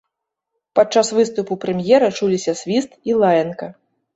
Падчас 0.79 1.11
выступу 1.17 1.57
прэм'ера 1.65 2.09
чуліся 2.17 2.57
свіст 2.63 2.99
і 3.11 3.19
лаянка. 3.21 3.71